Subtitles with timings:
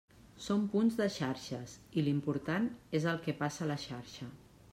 [0.43, 2.67] Són punts de xarxes i l'important
[3.01, 4.33] és el que passa a la xarxa.